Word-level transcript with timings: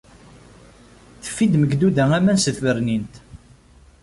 Teffi-d 1.23 1.53
Megduda 1.61 2.05
aman 2.17 2.37
seg 2.41 2.53
tbernint. 2.57 3.13